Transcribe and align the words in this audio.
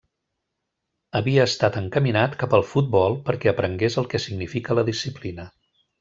Havia 1.19 1.43
estat 1.49 1.75
encaminat 1.81 2.33
cap 2.45 2.55
al 2.59 2.65
futbol 2.71 3.17
perquè 3.31 3.51
aprengués 3.55 3.99
el 4.03 4.09
que 4.15 4.23
significa 4.27 4.79
la 4.81 4.87
disciplina. 4.93 5.47